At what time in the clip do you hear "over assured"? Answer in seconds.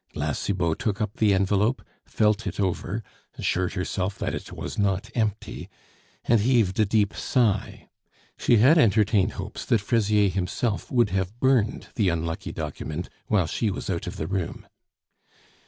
2.59-3.73